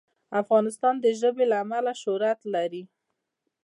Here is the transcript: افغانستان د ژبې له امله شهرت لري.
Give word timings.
افغانستان 0.41 0.95
د 0.99 1.05
ژبې 1.19 1.45
له 1.51 1.55
امله 1.63 1.91
شهرت 2.01 2.39
لري. 2.53 2.83